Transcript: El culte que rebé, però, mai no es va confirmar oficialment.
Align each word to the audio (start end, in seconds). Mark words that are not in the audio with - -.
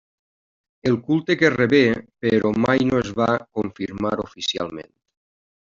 El 0.91 0.95
culte 1.09 1.35
que 1.41 1.51
rebé, 1.55 1.83
però, 2.25 2.51
mai 2.65 2.81
no 2.89 3.03
es 3.03 3.13
va 3.21 3.29
confirmar 3.61 4.15
oficialment. 4.27 4.93